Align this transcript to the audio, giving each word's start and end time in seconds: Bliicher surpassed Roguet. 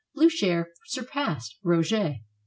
Bliicher 0.17 0.65
surpassed 0.87 1.57
Roguet. 1.63 2.21